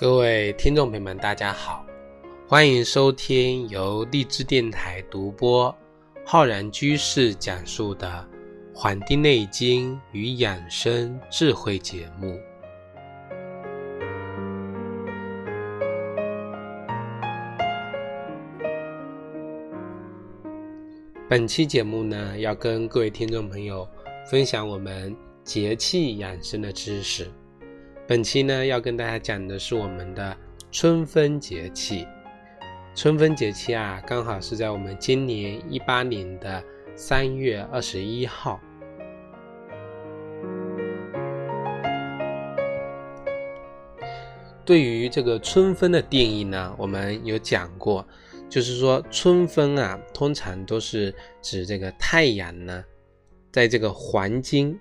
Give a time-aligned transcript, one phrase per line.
[0.00, 1.84] 各位听众朋友们，大家好，
[2.48, 5.76] 欢迎收听由荔枝电台独播、
[6.24, 8.26] 浩然居士讲述的
[8.74, 12.40] 《黄帝内经与养生智慧》节目。
[21.28, 23.86] 本期节目呢，要跟各位听众朋友
[24.30, 27.30] 分享我们节气养生的知识。
[28.10, 30.36] 本期呢，要跟大家讲的是我们的
[30.72, 32.08] 春分节气。
[32.92, 36.60] 春分节气啊，刚好是在我们今年一八年的
[36.96, 38.60] 三月二十一号。
[44.64, 48.04] 对于这个春分的定义呢，我们有讲过，
[48.48, 52.84] 就是说春分啊，通常都是指这个太阳呢，
[53.52, 54.76] 在这个黄金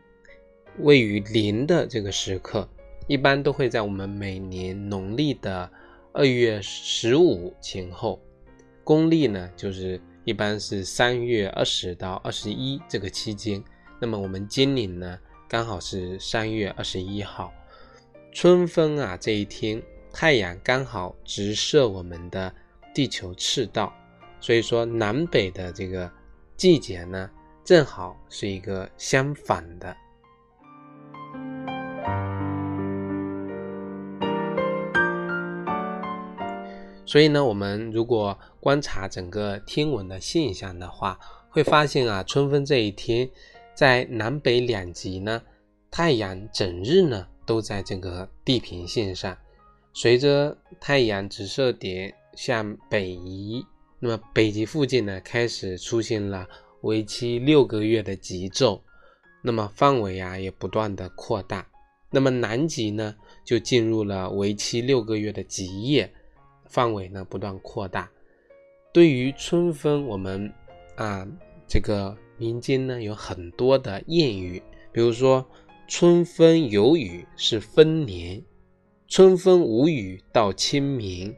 [0.80, 2.68] 位于零的这个时刻。
[3.10, 5.68] 一般都会在我们每年农历的
[6.14, 8.22] 二月十五前后，
[8.84, 13.64] 公历呢就是一般是三月二十到二十一这个期间。
[14.00, 17.52] 那么我们今年呢刚好是三月二十一号，
[18.32, 19.82] 春分啊这一天，
[20.14, 22.54] 太阳刚好直射我们的
[22.94, 23.92] 地球赤道，
[24.40, 26.08] 所以说南北的这个
[26.56, 27.28] 季节呢
[27.64, 29.98] 正好是一个相反的。
[37.10, 41.18] 所以呢，我们如果观察整个天文的现象的话，
[41.50, 43.28] 会发现啊，春分这一天，
[43.74, 45.42] 在南北两极呢，
[45.90, 49.36] 太阳整日呢都在这个地平线上。
[49.92, 53.66] 随着太阳直射点向北移，
[53.98, 56.48] 那么北极附近呢开始出现了
[56.82, 58.82] 为期六个月的极昼，
[59.42, 61.68] 那么范围啊也不断的扩大。
[62.12, 66.14] 那么南极呢就进入了为期六个月的极夜。
[66.70, 68.10] 范围呢不断扩大。
[68.94, 70.52] 对于春分，我们
[70.96, 71.28] 啊
[71.68, 75.46] 这个民间呢有很多的谚语，比如说
[75.88, 78.42] “春分有雨是分年
[79.08, 81.36] ”，“春分无雨到清明”，“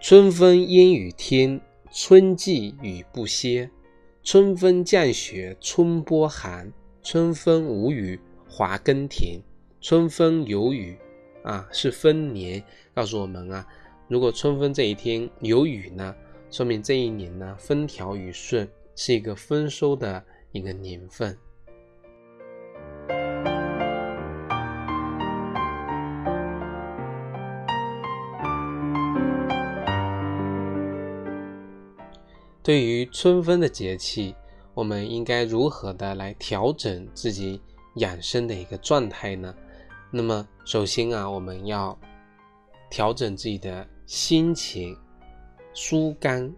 [0.00, 1.60] 春分阴雨天，
[1.92, 3.70] 春季雨不歇
[4.24, 8.18] ”，“春分降雪春波寒，春分无雨
[8.48, 9.38] 华耕田
[9.80, 10.96] ”，“春分有雨
[11.42, 12.62] 啊是分年”，
[12.94, 13.66] 告诉我们啊。
[14.12, 16.14] 如果春分这一天有雨呢，
[16.50, 21.34] 说明这一年呢风调雨顺，是一个丰收的一个年份。
[32.62, 34.34] 对于春分的节气，
[34.74, 37.58] 我们应该如何的来调整自己
[37.94, 39.54] 养生的一个状态呢？
[40.10, 41.98] 那么首先啊，我们要
[42.90, 43.88] 调整自己的。
[44.06, 44.96] 心情
[45.72, 46.52] 疏肝，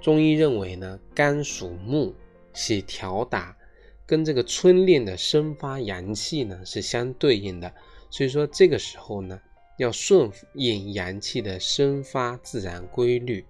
[0.00, 2.14] 中医认为呢，肝属木，
[2.52, 3.56] 喜调达，
[4.04, 7.72] 跟这个春练的生发阳气呢是相对应的。
[8.10, 9.38] 所以说这个时候呢，
[9.78, 13.44] 要顺应阳气的生发自然规律，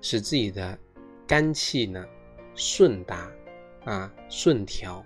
[0.00, 0.78] 使自己的
[1.26, 2.04] 肝气呢
[2.54, 3.30] 顺达
[3.84, 5.04] 啊顺调。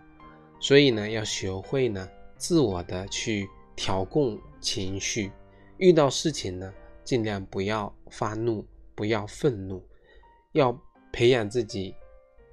[0.59, 5.31] 所以呢，要学会呢自我的去调控情绪，
[5.77, 6.73] 遇到事情呢。
[7.05, 9.83] 尽量不要发怒，不要愤怒，
[10.53, 10.77] 要
[11.13, 11.95] 培养自己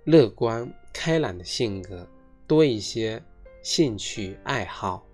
[0.06, 2.08] 乐观开朗的性格，
[2.48, 3.22] 多一些
[3.62, 5.06] 兴趣爱好。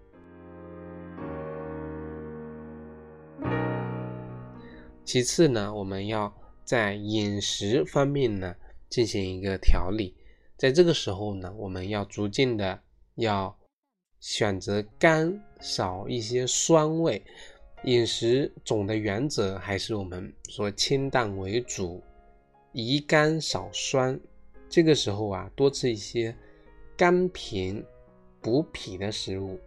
[5.03, 8.55] 其次呢，我们要在饮食方面呢
[8.89, 10.15] 进行一个调理，
[10.57, 12.81] 在这个时候呢，我们要逐渐的
[13.15, 13.55] 要
[14.19, 17.23] 选择甘少一些酸味。
[17.83, 22.01] 饮食总的原则还是我们说清淡为主，
[22.71, 24.19] 宜甘少酸。
[24.67, 26.35] 这个时候啊，多吃一些
[26.97, 27.85] 甘平
[28.41, 29.59] 补脾的食物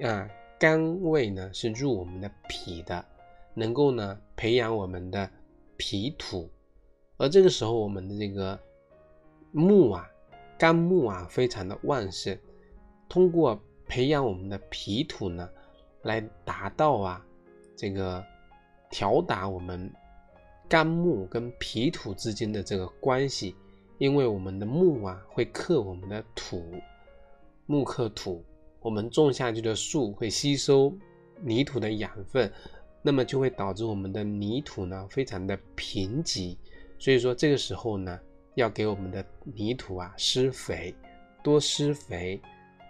[0.00, 3.04] 啊，甘味呢是入我们的脾的，
[3.54, 5.28] 能够呢培养我们的
[5.76, 6.48] 脾土。
[7.16, 8.56] 而这个时候，我们的这个
[9.50, 10.08] 木啊，
[10.56, 12.38] 肝木啊，非常的旺盛。
[13.08, 15.50] 通过培养我们的脾土呢，
[16.02, 17.24] 来达到啊。
[17.78, 18.24] 这个
[18.90, 19.88] 调达我们
[20.68, 23.54] 肝木跟脾土之间的这个关系，
[23.98, 26.74] 因为我们的木啊会克我们的土，
[27.66, 28.44] 木克土，
[28.80, 30.92] 我们种下去的树会吸收
[31.40, 32.52] 泥土的养分，
[33.00, 36.56] 那么就会导致我们的泥土呢非常的贫瘠，
[36.98, 38.18] 所以说这个时候呢
[38.56, 40.92] 要给我们的泥土啊施肥，
[41.44, 42.40] 多施肥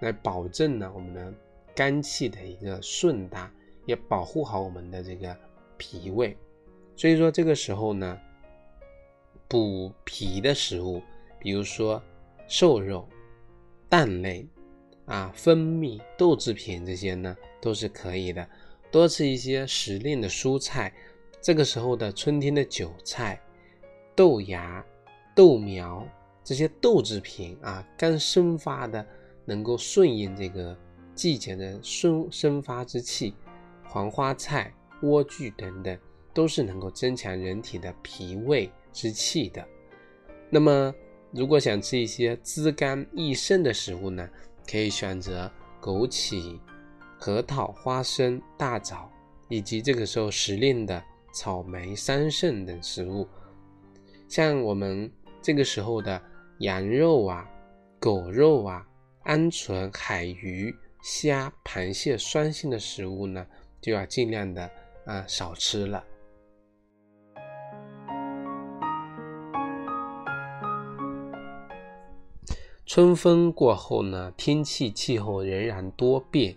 [0.01, 1.35] 来保证呢我们的
[1.77, 3.53] 肝气的一个顺达。
[3.89, 5.35] 也保护好我们的这个
[5.79, 6.37] 脾胃。
[6.95, 8.21] 所以说这个时候呢，
[9.49, 11.01] 补脾的食物，
[11.39, 12.03] 比如说
[12.47, 13.09] 瘦肉、
[13.89, 14.47] 蛋类
[15.07, 18.47] 啊、蜂蜜、豆制品这些呢，都是可以的。
[18.91, 20.93] 多吃一些时令的蔬菜，
[21.41, 23.41] 这个时候的春天的韭菜、
[24.15, 24.85] 豆芽、
[25.35, 26.07] 豆苗
[26.45, 29.07] 这些豆制品啊，刚生发的，
[29.47, 30.77] 能够顺应这个
[31.15, 33.35] 季节的生生发之气，
[33.89, 35.99] 黄花菜、莴苣等等。
[36.35, 39.67] 都是能够增强人体的脾胃之气的。
[40.51, 40.95] 那么，
[41.33, 44.29] 如果想吃一些滋肝益肾的食物呢，
[44.71, 45.51] 可以选择
[45.83, 46.57] 枸杞、
[47.19, 49.11] 核桃、花生、大枣，
[49.49, 51.03] 以及这个时候时令的
[51.33, 53.27] 草莓、桑葚等食物。
[54.29, 55.11] 像我们
[55.43, 56.23] 这个时候的
[56.61, 57.51] 羊肉啊、
[57.99, 58.87] 狗肉啊、
[59.25, 63.45] 鹌鹑、海鱼、虾、螃蟹酸性的食物呢，
[63.81, 64.71] 就要尽量的
[65.05, 66.05] 啊少吃了。
[72.87, 76.57] 春风过后呢，天气气候仍然多变，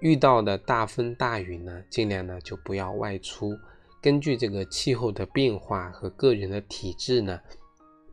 [0.00, 3.56] 遇到的大风大雨呢，尽量呢就不要外出。
[4.02, 7.40] 根据这个气候的变化和个人的体质呢，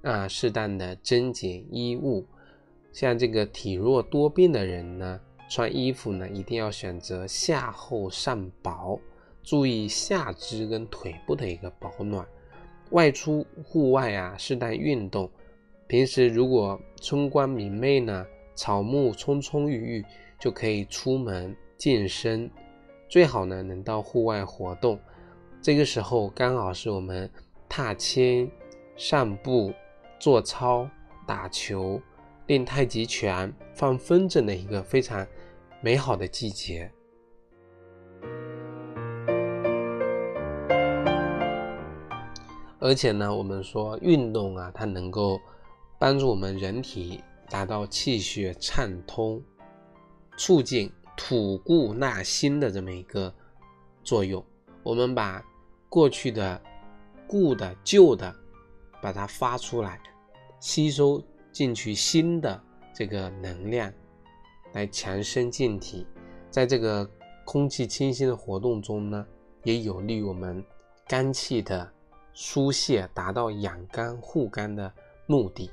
[0.04, 2.26] 啊，适当的增减衣物。
[2.94, 9.00] 像这个体弱多病的人呢，穿衣服呢一定要选择下厚上薄，
[9.44, 12.26] 注意下肢跟腿部的一个保暖。
[12.92, 15.30] 外出户外啊，适当运动。
[15.88, 20.06] 平时如果春光明媚呢，草木葱葱郁郁，
[20.40, 22.50] 就可以出门健身。
[23.10, 25.00] 最好呢能到户外活动，
[25.62, 27.30] 这个时候刚好是我们
[27.70, 28.52] 踏青、
[28.98, 29.74] 散步、
[30.20, 30.90] 做操、
[31.26, 32.02] 打球、
[32.48, 35.26] 练太极拳、放风筝的一个非常
[35.82, 36.92] 美好的季节。
[42.80, 45.40] 而且呢，我们说运动啊，它能够。
[46.00, 49.42] 帮助我们人体达到气血畅通、
[50.38, 53.34] 促进吐故纳新的这么一个
[54.04, 54.46] 作用。
[54.84, 55.44] 我们把
[55.90, 56.62] 过去的
[57.26, 58.32] 故的旧的，
[59.02, 60.00] 把它发出来，
[60.60, 61.20] 吸收
[61.58, 62.62] 进去新的
[62.94, 63.92] 这个能量，
[64.74, 66.06] 来强身健体。
[66.52, 67.10] 在这个
[67.44, 69.26] 空气清新的活动中呢，
[69.64, 70.64] 也有利于我们
[71.08, 71.92] 肝气的
[72.32, 74.94] 疏泄，达到养肝护肝的
[75.26, 75.72] 目的。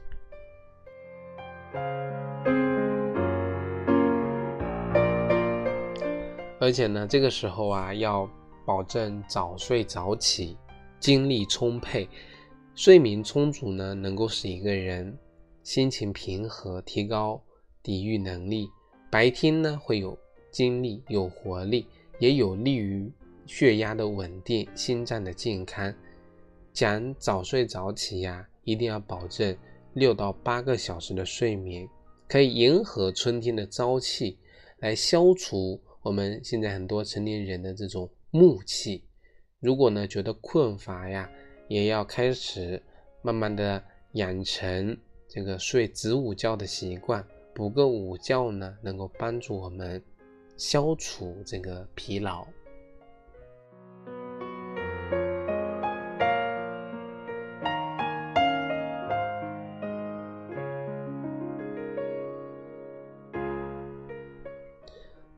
[6.59, 8.27] 而且呢，这个时候啊，要
[8.65, 10.57] 保证早睡早起，
[10.99, 12.09] 精力充沛。
[12.75, 15.15] 睡眠充足呢，能够使一个人
[15.65, 17.43] 心情平和，提高
[17.83, 18.69] 抵御能力。
[19.11, 20.17] 白天呢，会有
[20.51, 21.87] 精力、有活力，
[22.19, 23.11] 也有利于
[23.47, 25.93] 血压的稳定、心脏的健康。
[26.73, 29.57] 讲早睡早起呀，一定要保证
[29.95, 31.89] 六到八个小时的睡眠，
[32.29, 34.39] 可以迎合春天的朝气，
[34.79, 35.81] 来消除。
[36.03, 39.03] 我们现在很多成年人的这种木气，
[39.61, 41.31] 如果呢觉得困乏呀，
[41.69, 42.83] 也要开始
[43.23, 44.95] 慢慢的养成
[45.35, 50.01] 这个睡子午觉的习惯，补个午觉呢，能够帮助我们
[50.57, 52.47] 消除这个疲劳。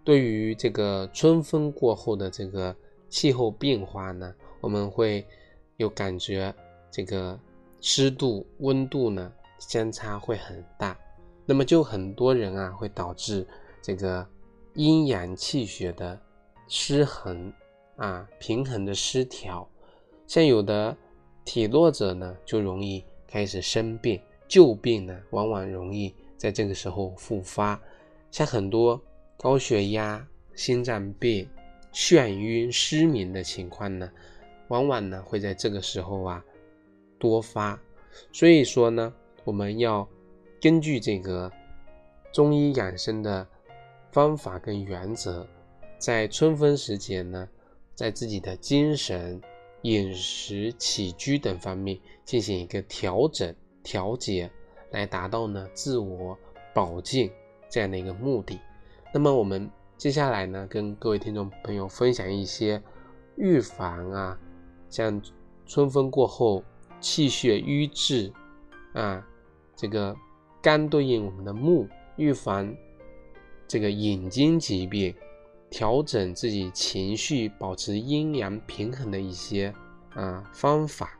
[0.04, 2.76] 对于这个春风过后的这个
[3.08, 5.26] 气候变化呢，我们会
[5.78, 6.54] 有感觉，
[6.90, 7.40] 这个
[7.80, 10.98] 湿度、温度呢相差会很大，
[11.44, 13.46] 那么就很多人啊会导致
[13.82, 14.26] 这个
[14.74, 16.18] 阴阳气血的
[16.68, 17.52] 失衡
[17.96, 19.68] 啊，平衡的失调，
[20.26, 20.96] 像有的
[21.44, 27.80] 体弱者呢就容易开始生病，旧病呢往往容易在这个时候复发，
[28.30, 29.00] 像很多。
[29.38, 31.46] 高血压、心脏病、
[31.92, 34.10] 眩晕、失眠的情况呢，
[34.68, 36.42] 往往呢会在这个时候啊
[37.18, 37.78] 多发。
[38.32, 39.12] 所以说呢，
[39.46, 40.06] 我们要
[40.60, 41.50] 根据这个
[42.32, 43.46] 中医养生的
[44.10, 45.46] 方法跟原则，
[45.98, 47.48] 在春分时节呢，
[47.94, 49.40] 在自己的精神、
[49.82, 54.50] 饮食、起居等方面进行一个调整、调节，
[54.90, 56.36] 来达到呢自我
[56.74, 57.30] 保健
[57.70, 58.58] 这样的一个目的。
[59.14, 62.82] 那么我们接下来呢，跟各位听众朋友分享一些
[63.36, 64.36] 预防啊，
[64.90, 65.22] 像
[65.66, 66.64] 春风过后
[67.00, 68.32] 气血瘀滞
[68.92, 69.24] 啊，
[69.76, 70.16] 这个
[70.62, 72.74] 肝对应我们的目，预防
[73.68, 75.14] 这个眼睛疾病
[75.68, 79.74] 调整自己情绪、保持阴阳平衡的一些
[80.14, 81.10] 啊方法。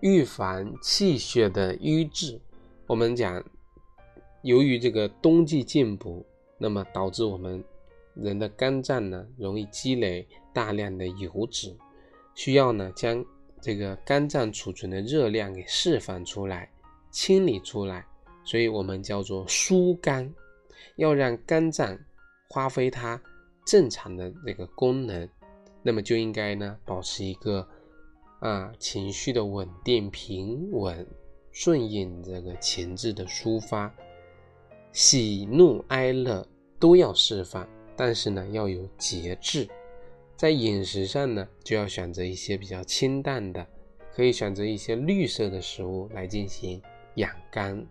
[0.00, 2.40] 预防气血的瘀滞，
[2.86, 3.44] 我们讲，
[4.42, 6.24] 由于这个冬季进补，
[6.56, 7.62] 那么导致我们
[8.18, 11.76] 人的肝脏呢容易积累大量的油脂，
[12.34, 13.24] 需要呢将
[13.60, 16.70] 这个肝脏储存的热量给释放出来、
[17.10, 18.06] 清理出来，
[18.44, 20.32] 所以我们叫做疏肝，
[20.96, 21.98] 要让肝脏
[22.50, 23.20] 发挥它
[23.64, 25.28] 正常的这个功能，
[25.82, 27.66] 那么就应该呢保持一个。
[28.40, 31.04] 啊，情绪的稳定、平稳、
[31.50, 33.92] 顺应这个情志的抒发，
[34.92, 36.46] 喜怒哀乐
[36.78, 39.68] 都要释放，但是呢要有节制。
[40.36, 43.66] 在饮食上呢，就要选择一些比较清淡的，
[44.14, 46.80] 可以选择一些绿色的食物来进行
[47.16, 47.84] 养肝。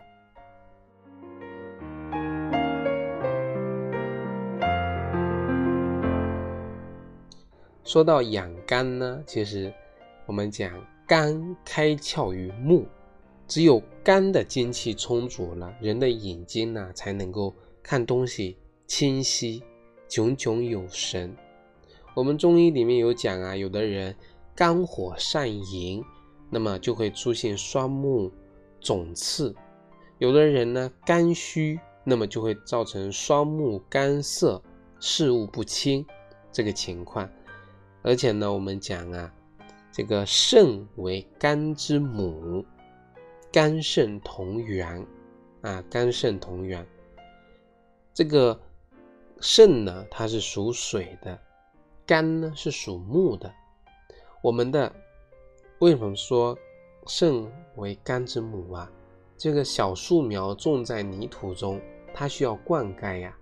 [7.84, 9.70] 说到养肝呢，其实。
[10.26, 10.70] 我们讲
[11.06, 12.86] 肝开窍于目，
[13.46, 19.62] 只有肝的精气充足了，人的眼睛呢才能够看东西清晰、
[20.08, 21.36] 炯炯有神。
[22.14, 24.14] 我们中医里面有讲啊，有的人
[24.54, 26.02] 肝火上炎，
[26.50, 28.32] 那么就会出现双目
[28.80, 29.54] 肿刺；
[30.18, 34.60] 有的人呢肝虚，那么就会造成双目干涩、
[34.98, 36.04] 视物不清
[36.50, 37.28] 这个情况。
[38.02, 39.32] 而且呢，我们讲啊。
[39.90, 42.64] 这个肾为肝之母，
[43.50, 45.04] 肝肾同源
[45.62, 46.86] 啊，肝肾同源。
[48.14, 48.60] 这个
[49.40, 51.38] 肾呢，它是属水的，
[52.06, 53.52] 肝呢是属木的。
[54.42, 54.92] 我们的
[55.78, 56.56] 为什么说
[57.06, 58.90] 肾为肝之母啊？
[59.36, 61.80] 这个小树苗种在泥土中，
[62.12, 63.36] 它需要灌溉呀。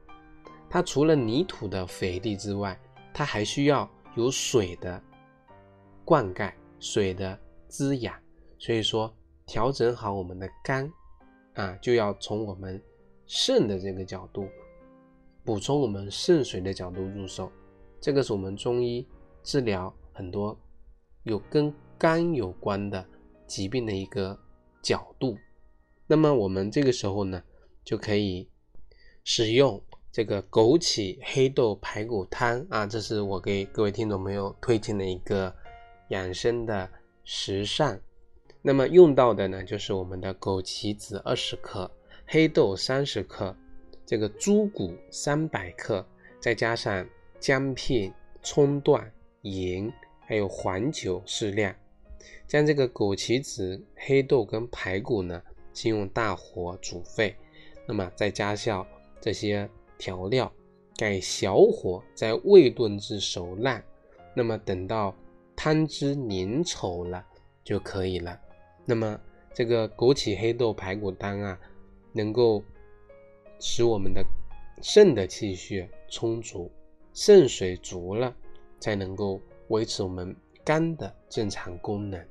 [0.69, 2.79] 它除了泥土的肥力之外，
[3.15, 5.03] 它还需要有水的。
[6.05, 7.38] 灌溉水的
[7.69, 8.15] 滋养，
[8.59, 9.12] 所以说
[9.47, 10.93] 调整好我们的肝
[11.55, 12.81] 啊，就要从我们
[13.26, 14.47] 肾的这个角度
[15.47, 17.50] 补充我们肾水的角度入手。
[18.00, 19.07] 这个是我们中医
[19.43, 20.55] 治疗很多
[21.23, 23.03] 有跟肝有关的
[23.47, 24.38] 疾病的一个
[24.83, 25.38] 角度。
[26.07, 27.43] 那么我们这个时候呢，
[27.83, 28.47] 就可以
[29.25, 35.55] 使用这个枸杞黑豆排骨汤啊，这是我给各位听众朋友推荐的一个。
[36.11, 36.88] 养生的
[37.25, 38.00] 食膳，
[38.62, 41.91] 那么用到的呢，就是我们的枸杞子二十克，
[42.29, 43.53] 黑豆三十克，
[44.06, 46.06] 这个猪骨三百克，
[46.40, 47.06] 再加上
[47.38, 48.10] 姜片、
[48.42, 51.75] 葱段、盐，还有黄酒适量。
[52.46, 55.42] 将这个枸杞子、黑豆跟排骨呢，
[55.75, 57.36] 先用大火煮沸，
[57.86, 58.86] 那么再加上
[59.20, 60.50] 这些调料，
[60.96, 63.84] 改小火再未炖至熟烂，
[64.34, 65.14] 那么等到。
[65.58, 67.25] 汤汁凝稠了
[67.64, 68.38] 就可以了。
[68.84, 69.18] 那么
[69.54, 71.58] 这个枸杞黑豆排骨汤啊，
[72.12, 72.62] 能够
[73.58, 74.25] 使我们的
[74.82, 76.70] 肾的气血充足，
[77.12, 78.34] 肾水足了，
[78.78, 80.34] 才能够维持我们
[80.64, 82.25] 肝的正常功能。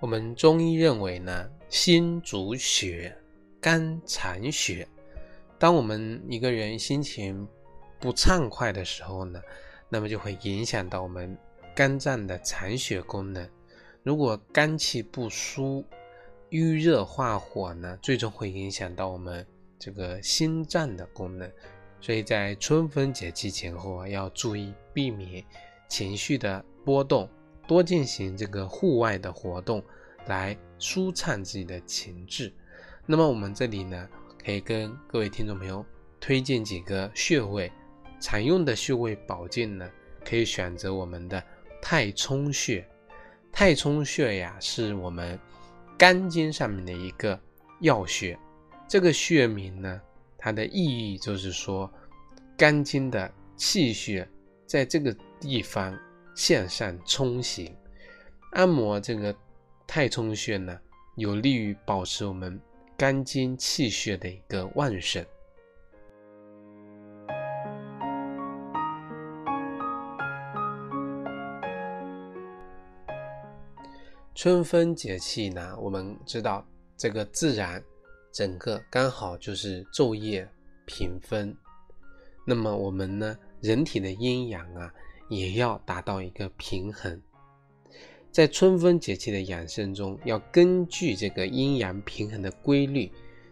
[0.00, 3.16] 我们中医认为呢，心主血。
[3.60, 4.86] 肝藏血，
[5.58, 7.48] 当我们一个人心情
[7.98, 9.40] 不畅快的时候呢，
[9.88, 11.34] 那么就会影响到我们
[11.74, 13.48] 肝脏的藏血功能。
[14.02, 15.84] 如果肝气不舒、
[16.50, 19.44] 郁热化火呢，最终会影响到我们
[19.78, 21.50] 这个心脏的功能。
[22.00, 25.42] 所以在春分节气前后啊，要注意避免
[25.88, 27.28] 情绪的波动，
[27.66, 29.82] 多进行这个户外的活动，
[30.26, 32.52] 来舒畅自己的情志。
[33.06, 34.08] 那么我们这里呢，
[34.44, 35.84] 可以跟各位听众朋友
[36.20, 37.72] 推荐几个穴位，
[38.20, 39.90] 常用的穴位保健呢，
[40.24, 41.42] 可以选择我们的
[41.84, 42.82] 太冲穴。
[43.52, 45.38] 太冲穴呀，是我们
[45.98, 47.38] 肝经上面的一个
[47.80, 48.38] 要穴。
[48.88, 50.00] 这个穴名呢，
[50.38, 51.92] 它的意义就是说，
[52.56, 54.26] 肝经的气血
[54.66, 55.94] 在这个地方
[56.34, 57.76] 向上冲行。
[58.52, 59.36] 按摩这个
[59.86, 60.80] 太冲穴呢，
[61.16, 62.58] 有利于保持我们。
[62.96, 65.22] 肝经气血的一个旺盛。
[74.34, 77.82] 春分节气呢，我们知道这个自然
[78.32, 80.46] 整个刚好就是昼夜
[80.86, 81.56] 平分，
[82.44, 84.92] 那么我们呢，人体的阴阳啊，
[85.28, 87.20] 也要达到一个平衡。
[88.32, 93.10] 在春分节气的养生中，要根据这个阴阳平衡的规律，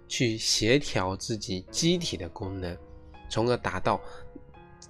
[0.09, 2.77] 去协调自己机体的功能，
[3.31, 4.01] 从而达到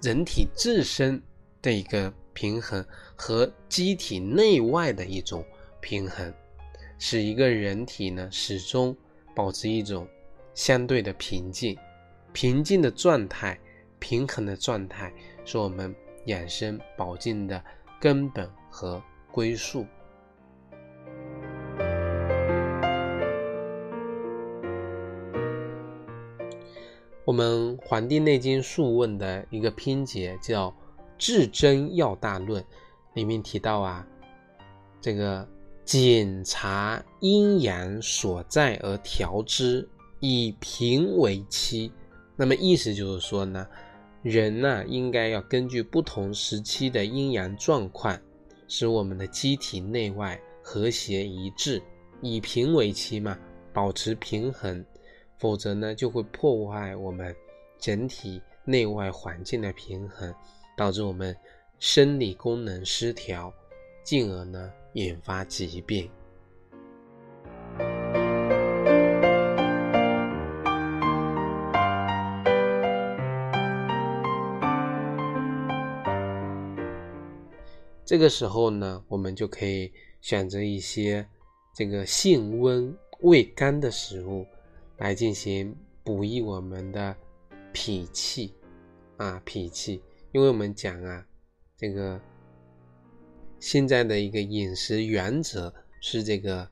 [0.01, 1.23] 人体自身
[1.61, 2.83] 的一个平衡
[3.15, 5.45] 和机体内外的一种
[5.83, 6.33] 平衡，
[6.99, 8.97] 使一个人体呢始终
[9.35, 10.09] 保持一种
[10.55, 11.77] 相对的平静、
[12.33, 13.59] 平静的状态、
[13.99, 15.13] 平衡的状态，
[15.45, 17.63] 是我们养生保健的
[18.01, 19.03] 根本和。
[19.35, 19.87] 归宿。
[27.25, 30.69] 我们《黄帝内经·素问》的一个篇节叫
[31.17, 32.63] 《至真要大论》，
[33.15, 34.07] 里面提到啊，
[35.01, 35.49] 这个
[35.85, 39.89] 检查阴阳所在而调之，
[40.21, 41.93] 以平为期。
[42.37, 43.67] 那么意思就是说呢，
[44.23, 48.19] 人呢应该要根据不同时期的阴阳状况。
[48.69, 51.83] 使我们的机体内外和谐一致，
[52.23, 53.39] 以平为期嘛，
[53.71, 54.83] 保持平衡，
[55.37, 57.37] 否则呢就会破坏我们
[57.79, 60.35] 整体内外环境的平衡，
[60.75, 61.37] 导致我们
[61.81, 63.53] 生理功能失调，
[64.03, 66.11] 进而呢引发疾病。
[78.05, 81.27] 这个时候呢，我们就可以选择一些
[81.75, 84.47] 这个性温味甘的食物
[84.99, 87.17] 来进行补益我们的
[87.73, 88.55] 脾气
[89.17, 90.03] 啊，脾气。
[90.33, 91.27] 因为我们讲啊，
[91.77, 92.21] 这个
[93.63, 96.69] 现在的一个饮食原则是这个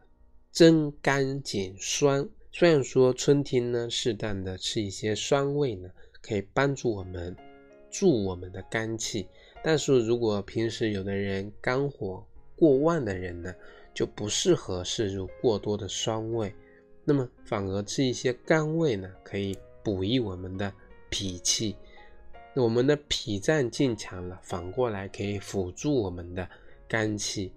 [0.50, 2.29] 增甘减酸。
[2.50, 5.88] 虽然说春天呢，适当的吃一些酸味呢，
[6.20, 7.37] 可以帮助我们
[7.92, 9.29] 助我们的肝气。
[9.62, 12.26] 但是如果平时有的人肝火
[12.57, 13.55] 过旺的人呢，
[13.94, 16.53] 就不适合摄入过多的酸味，
[17.05, 20.74] 那么反而吃一些甘味呢，可以补益我们的
[21.09, 21.76] 脾气。
[22.57, 26.50] 我们的脾脏进强了，反过来可以辅助我们的
[26.90, 27.55] 肝气。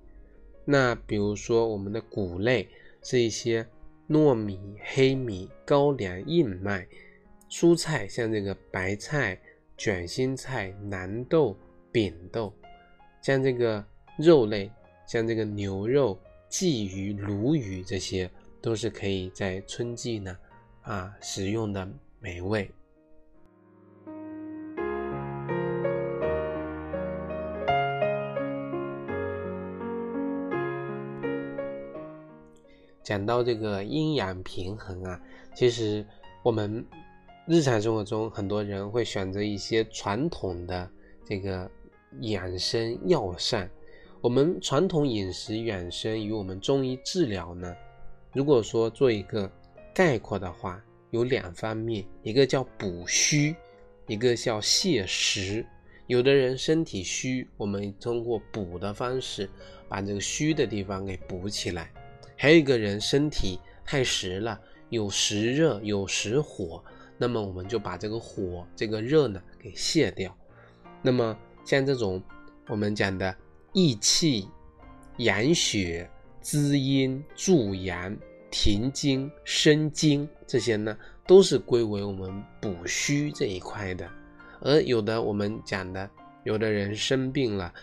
[0.63, 2.69] 那比如说我们的谷类
[3.01, 3.67] 是一些
[4.07, 6.85] 糯米、黑米、高粱、燕麦；
[7.49, 9.37] 蔬菜像这个白菜、
[9.75, 11.57] 卷心菜、南豆。
[11.91, 12.51] 扁豆，
[13.21, 13.85] 像这个
[14.17, 14.67] 肉类，
[15.05, 16.19] 像这个牛肉、
[16.49, 18.27] 鲫鱼、鲈鱼，这些
[18.59, 20.35] 都是可以在春季呢
[20.81, 21.87] 啊食用的
[22.19, 22.67] 美味。
[33.03, 35.21] 讲到这个阴阳平衡啊，
[35.53, 36.05] 其实
[36.41, 36.85] 我们
[37.45, 40.89] 日常生活中很多人会选择一些传统的
[41.25, 41.69] 这个。
[42.21, 43.67] 养生药膳，
[44.21, 47.75] 我们传统饮食养生与我们中医治疗呢，
[48.33, 49.51] 如果说做一个
[49.95, 53.55] 概括的话，有两方面，一个叫补虚，
[54.05, 55.65] 一个叫泻实。
[56.05, 59.49] 有的人身体虚，我们通过补的方式
[59.89, 61.87] 把这个虚的地方给补起来；
[62.43, 66.83] 还有一个人身体太实了，有实热有实火，
[67.17, 70.37] 那么我们就把这个火这个热呢给泻掉。
[71.01, 72.21] 那么像这种
[72.67, 73.33] 我们讲的
[73.71, 74.45] 益气、
[75.19, 76.09] 养血、
[76.41, 78.13] 滋阴、助阳、
[78.51, 84.05] 停经、生津这些呢，都是归为我们补虚这一块的。
[84.59, 86.09] 而有的我们讲的，
[86.43, 87.73] 有的人生病了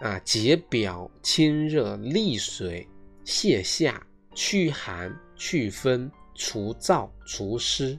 [0.00, 2.84] 啊，解表、清热、利水、
[3.30, 7.96] 泻下、驱寒、祛风、除燥、除湿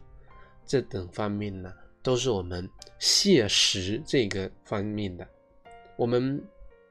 [0.66, 1.72] 这等方面呢。
[2.04, 2.68] 都是我们
[3.00, 5.26] 泻实这个方面的。
[5.96, 6.44] 我们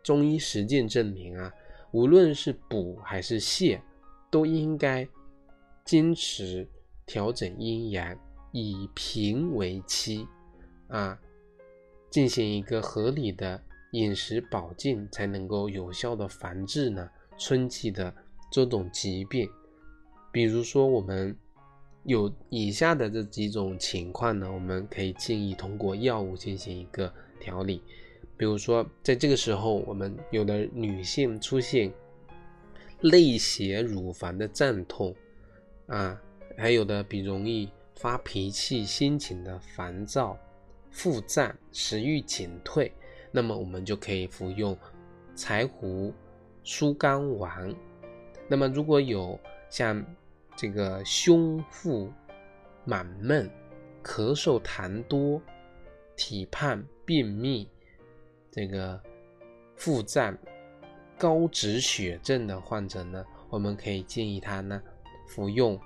[0.02, 1.52] 中医实践证明啊，
[1.90, 3.78] 无论是补还是泻，
[4.30, 5.06] 都应该
[5.84, 6.66] 坚持
[7.04, 8.16] 调整阴阳，
[8.52, 10.26] 以平为期
[10.86, 11.18] 啊，
[12.08, 18.14] 进行一个合理的饮食保健，才能够有效的防治呢春季的
[18.50, 19.48] 这种疾病。
[20.32, 21.36] 比如说我们。
[22.04, 27.82] 有以下的这几种情况呢，我们可以建议通过药物进行一个调理。
[28.38, 31.92] 比如说，在这个时候，我们有的女性出现
[33.02, 35.14] 内胁乳房的胀痛
[35.88, 36.18] 啊，
[36.56, 40.38] 还有的比容易发脾气、心情的烦躁、
[40.90, 42.90] 腹胀、食欲减退，
[43.30, 44.74] 那么我们就可以服用
[45.36, 46.14] 柴胡
[46.64, 47.74] 疏肝丸。
[48.50, 50.04] 那么如果有像
[50.56, 52.12] 这个胸腹
[52.84, 53.48] 满闷、
[54.02, 55.40] 咳嗽痰多、
[56.16, 57.70] 体胖、便秘、
[58.50, 59.00] 这个
[59.76, 60.36] 腹胀、
[61.16, 64.82] 高脂血症的患者呢，我们可以建议他呢
[65.28, 65.80] 服用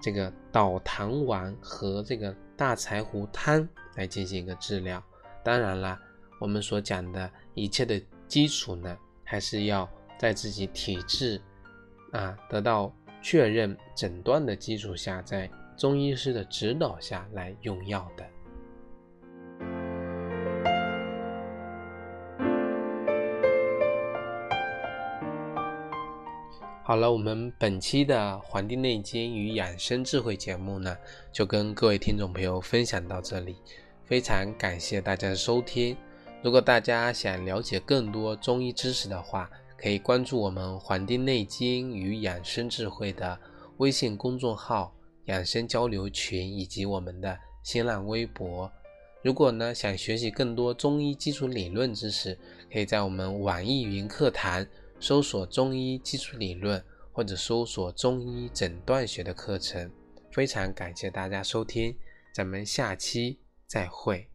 [0.00, 5.00] 这个导痰丸和这个大柴胡汤来进行一个治疗。
[5.44, 5.96] 当然啦，
[6.40, 11.40] 我们所讲的一切的基础呢，还是要在自己体质
[12.12, 12.92] 啊得到
[13.22, 18.24] 确认诊断的基础下，在中医师的指导下来用药的。
[26.82, 30.96] 好了，我们本期的《黄帝内经与养生智慧》节目呢，
[31.30, 33.56] 就跟各位听众朋友分享到这里。
[34.06, 35.94] 非常感谢大家的收听。
[36.42, 43.38] 如果大家想了解更多中医知识的话，可以关注我们《黄帝内经与养生智慧》的
[43.76, 44.92] 微信公众号、
[45.26, 48.70] 养生交流群以及我们的新浪微博。
[49.22, 52.38] 如果呢想学习更多中医基础理论知识，
[52.72, 54.66] 可以在我们网易云课堂。
[55.00, 59.88] 搜索中医基础理论，或者搜索中医诊断学的课程。
[60.32, 61.96] 非常感谢大家收听，
[62.34, 63.38] 咱们下期
[63.68, 64.28] 再会。